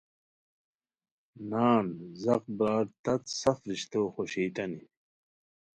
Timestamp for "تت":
3.03-3.21